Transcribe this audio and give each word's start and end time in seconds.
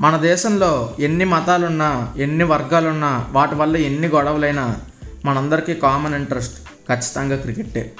మన 0.00 0.16
దేశంలో 0.16 0.94
ఎన్ని 1.00 1.24
మతాలున్నా 1.24 2.14
ఎన్ని 2.18 2.44
వర్గాలున్నా 2.44 3.26
వాటి 3.32 3.54
వల్ల 3.54 3.76
ఎన్ని 3.76 4.08
గొడవలైనా 4.08 4.76
మనందరికీ 5.24 5.74
కామన్ 5.74 6.14
ఇంట్రెస్ట్ 6.14 6.58
ఖచ్చితంగా 6.88 7.36
క్రికెట్టే. 7.36 7.92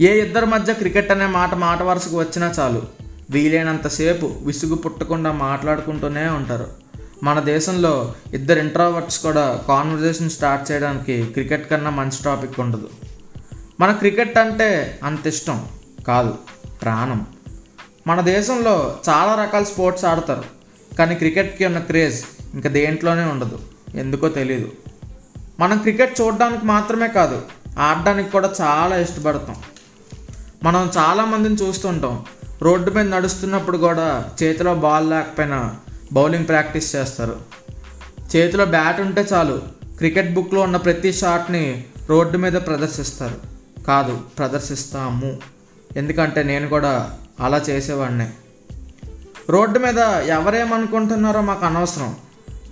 ఏ 0.00 0.20
ఇద్దరి 0.20 0.46
మధ్య 0.46 0.74
క్రికెట్ 0.74 1.10
అనే 1.10 1.26
మాట 1.26 1.54
మాట 1.54 1.82
వరుసకు 1.82 2.18
వచ్చినా 2.18 2.54
చాలు. 2.60 2.82
వీలైనంతసేపు 3.30 4.34
విసుగు 4.42 4.74
పుట్టకుండా 4.74 5.32
మాట్లాడుకుంటూనే 5.32 6.28
ఉంటారు. 6.28 6.68
మన 7.22 7.40
దేశంలో 7.40 8.14
ఇద్దరు 8.34 8.58
ఇంట్రావర్ట్స్ 8.58 9.18
కూడా 9.18 9.60
కాన్వర్జేషన్ 9.68 10.30
స్టార్ట్ 10.30 10.72
చేయడానికి 10.72 11.22
క్రికెట్ 11.22 11.70
కన్నా 11.70 11.90
మంచి 11.90 12.24
టాపిక్ 12.24 12.60
ఉండదు. 12.60 12.88
మన 13.80 13.92
క్రికెట్ 13.92 14.38
అంటే 14.38 14.98
అంత 15.02 15.26
ఇష్టం 15.26 15.64
కాదు 16.06 16.34
ప్రాణం. 16.82 17.26
మన 18.06 18.20
దేశంలో 18.20 18.96
చాలా 19.08 19.42
రకాల 19.42 19.62
స్పోర్ట్స్ 19.62 20.04
ఆడతారు. 20.04 20.55
కానీ 20.98 21.14
క్రికెట్కి 21.14 21.64
ఉన్న 21.64 21.78
క్రేజ్ 21.78 22.24
ఇంకా 22.54 22.68
దేంట్లోనే 22.68 23.24
ఉండదు. 23.24 23.58
ఎందుకో 23.94 24.28
తెలియదు 24.28 24.72
మనం 25.60 25.78
క్రికెట్ 25.78 26.20
చూడడానికి 26.20 26.66
మాత్రమే 26.66 27.08
కాదు 27.08 27.42
ఆడడానికి 27.78 28.30
కూడా 28.30 28.52
చాలా 28.60 28.96
ఇష్టపడతాం. 28.96 29.56
మనం 30.62 30.90
చాలామందిని 30.98 31.54
చూస్తుంటాం. 31.54 32.24
రోడ్డు 32.62 32.90
మీద 32.90 33.14
నడుస్తున్నప్పుడు 33.14 33.78
కూడా 33.78 34.24
చేతిలో 34.42 34.74
బాల్ 34.74 35.10
లేకపోయినా 35.10 35.76
బౌలింగ్ 36.12 36.48
ప్రాక్టీస్ 36.48 36.96
చేస్తారు. 36.96 37.40
చేతిలో 38.36 38.64
బ్యాట్ 38.64 39.00
ఉంటే 39.00 39.26
చాలు 39.32 39.62
క్రికెట్ 39.96 40.34
బుక్లో 40.34 40.60
ఉన్న 40.60 40.76
ప్రతి 40.76 41.12
షాట్ని 41.12 41.84
రోడ్డు 42.10 42.38
మీద 42.38 42.52
ప్రదర్శిస్తారు. 42.52 43.56
కాదు 43.82 44.20
ప్రదర్శిస్తాము. 44.38 45.38
ఎందుకంటే 45.96 46.42
నేను 46.42 46.68
కూడా 46.68 47.18
అలా 47.40 47.58
చేసేవాడినే. 47.70 48.30
రోడ్డు 49.50 49.78
మీద 49.78 49.98
ఎవరేమనుకుంటున్నారో 50.28 51.40
మాకు 51.40 51.64
అనవసరం. 51.66 52.16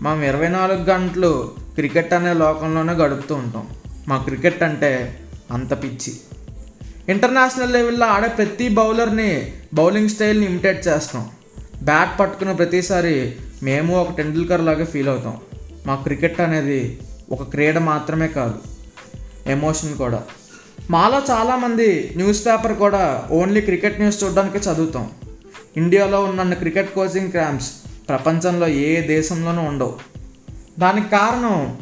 మనం 0.02 0.22
ఇరవై 0.22 0.48
నాలుగు 0.48 0.82
గంటలు 0.82 1.52
క్రికెట్ 1.74 2.12
అనే 2.12 2.32
లోకంలోనే 2.32 2.92
గడుపుతూ 2.92 3.34
ఉంటాం. 3.34 3.68
మా 4.08 4.16
క్రికెట్ 4.16 4.62
అంటే 4.62 5.18
అంత 5.50 5.82
పిచ్చి. 5.82 6.12
ఇంటర్నేషనల్ 7.08 7.72
లెవెల్లో 7.72 8.06
ఆడే 8.06 8.28
ప్రతి 8.28 8.68
బౌలర్ని 8.68 9.52
బౌలింగ్ 9.74 10.08
స్టైల్ని 10.08 10.46
ఇమిటేట్ 10.46 10.88
చేస్తాం. 10.88 11.30
బ్యాట్ 11.82 12.20
పట్టుకున్న 12.20 12.52
ప్రతిసారి 12.52 13.34
మేము 13.62 13.96
ఒక 13.96 14.16
టెండూల్కర్ 14.16 14.62
లాగా 14.62 14.84
ఫీల్ 14.84 15.08
అవుతాం. 15.08 15.36
మా 15.86 15.94
క్రికెట్ 15.94 16.40
అనేది 16.40 16.98
ఒక 17.30 17.42
క్రీడ 17.42 17.78
మాత్రమే 17.78 18.28
కాదు 18.28 18.54
ఎమోషన్ 19.46 19.96
కూడా. 19.96 20.22
మాలో 20.90 21.22
చాలామంది 21.30 22.12
న్యూస్ 22.16 22.46
పేపర్ 22.46 22.72
కూడా 22.72 23.28
ఓన్లీ 23.30 23.60
క్రికెట్ 23.60 24.00
న్యూస్ 24.00 24.24
చూడడానికి 24.24 24.58
చదువుతాం. 24.58 25.10
ఇండియాలో 25.76 26.24
ఉన్న 26.24 26.54
క్రికెట్ 26.54 26.94
కోచింగ్ 26.94 27.30
క్యాంప్స్ 27.30 27.72
ప్రపంచంలో 28.08 28.66
ఏ 28.68 29.00
దేశంలోనూ 29.00 29.62
ఉండవు. 29.62 29.98
దానికి 30.78 31.08
కారణం 31.08 31.78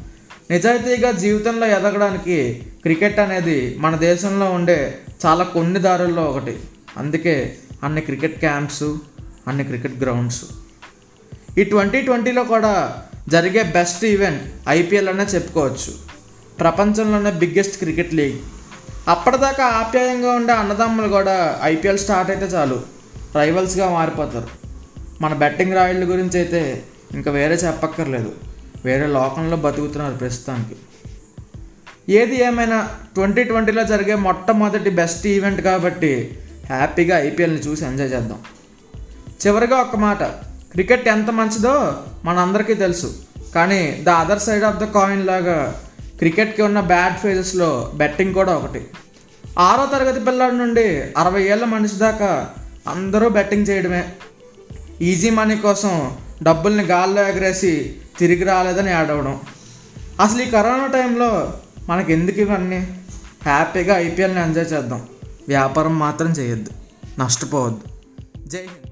నిజాయితీగా 0.50 1.10
జీవితంలో 1.10 1.66
ఎదగడానికి 1.66 2.62
క్రికెట్ 2.82 3.18
అనేది 3.18 3.76
మన 3.78 3.96
దేశంలో 3.96 4.46
ఉండే 4.46 4.98
చాలా 5.26 5.44
కొన్ని 5.44 5.80
దారుల్లో 5.80 6.24
ఒకటి. 6.24 6.58
అందుకే 6.96 7.56
అన్ని 7.82 8.00
క్రికెట్ 8.00 8.38
క్యాంప్స్ 8.38 8.82
అన్ని 9.48 9.64
క్రికెట్ 9.64 10.00
గ్రౌండ్స్. 10.00 10.44
ఈ 11.58 11.64
ట్వంటీ 11.64 12.00
ట్వంటీలో 12.00 12.44
కూడా 12.44 13.02
జరిగే 13.28 13.62
బెస్ట్ 13.62 14.04
ఈవెంట్ 14.04 14.42
ఐపీఎల్ 14.68 15.08
అనే 15.08 15.24
చెప్పుకోవచ్చు. 15.24 15.94
ప్రపంచంలోనే 16.60 17.30
బిగ్గెస్ట్ 17.30 17.78
క్రికెట్ 17.78 18.14
లీగ్. 18.14 18.38
అప్పటిదాకా 19.08 19.64
ఆప్యాయంగా 19.64 20.32
ఉండే 20.32 20.52
అన్నదమ్ములు 20.52 21.08
కూడా 21.08 21.60
ఐపీఎల్ 21.62 21.98
స్టార్ట్ 21.98 22.30
అయితే 22.30 22.44
చాలు. 22.44 23.01
రైవల్స్గా 23.36 23.90
మారిపోతారు. 23.90 24.48
మన 25.20 25.34
బెట్టింగ్ 25.34 25.74
రాయళ్ళ 25.74 26.08
గురించి 26.08 26.38
అయితే 26.38 26.82
ఇంకా 27.12 27.30
వేరే 27.30 27.54
చెప్పక్కర్లేదు. 27.54 28.32
వేరే 28.84 29.06
లోకంలో 29.06 29.56
బతుకుతున్నారు 29.56 30.14
ప్రస్తుతానికి. 30.14 30.76
ఏది 32.08 32.44
ఏమైనా 32.44 32.88
ట్వంటీ 33.14 33.44
ట్వంటీలో 33.44 33.84
జరిగే 33.84 34.14
మొట్టమొదటి 34.14 34.90
బెస్ట్ 34.90 35.26
ఈవెంట్ 35.26 35.60
కాబట్టి 35.60 36.38
హ్యాపీగా 36.66 37.18
ఐపీఎల్ని 37.18 37.60
చూసి 37.60 37.84
ఎంజాయ్ 37.84 38.12
చేద్దాం. 38.12 38.38
చివరిగా 39.46 39.76
ఒక 39.76 39.96
మాట. 39.96 40.22
క్రికెట్ 40.72 41.08
ఎంత 41.08 41.30
మంచిదో 41.30 42.04
మనందరికీ 42.24 42.74
తెలుసు. 42.74 43.14
కానీ 43.54 44.00
the 44.02 44.08
other 44.08 44.38
side 44.38 44.64
of 44.64 44.76
the 44.76 44.84
coin 44.84 45.26
లాగా 45.26 45.80
క్రికెట్కి 46.18 46.62
ఉన్న 46.62 46.80
బ్యాడ్ 46.80 47.14
ఫేజెస్లో 47.14 47.92
బెట్టింగ్ 47.94 48.34
కూడా 48.34 48.56
ఒకటి. 48.56 48.86
ఆరో 49.58 49.86
తరగతి 49.86 50.20
పిల్లాడి 50.20 50.56
నుండి 50.56 51.02
అరవై 51.18 51.42
ఏళ్ళ 51.42 51.64
మనిషి 51.64 51.96
దాకా 51.96 52.54
అందరూ 52.88 53.28
బెట్టింగ్ 53.28 53.66
చేయడమే. 53.70 54.12
ఈజీ 55.00 55.30
మనీ 55.30 55.56
కోసం 55.56 56.16
డబ్బుల్ని 56.42 56.84
గాల్లో 56.84 57.28
ఎగరేసి 57.28 57.96
తిరిగి 58.18 58.44
రాలేదని 58.44 58.90
ఏడవడం 58.90 59.40
అసలు 60.20 60.42
ఈ 60.42 60.50
కరోనా 60.50 60.86
టైంలో 60.86 61.52
మనకి 61.88 62.12
ఎందుకు 62.12 62.40
ఇవన్నీ? 62.40 62.78
హ్యాపీగా 63.42 63.98
ఐపీఎల్ని 63.98 64.40
ఎంజాయ్ 64.40 64.72
చేద్దాం. 64.72 65.06
వ్యాపారం 65.48 65.98
మాత్రం 65.98 66.30
చేయొద్దు. 66.30 66.70
నష్టపోవద్దు. 67.18 67.80
జై 68.48 68.58
హింద్. 68.58 68.91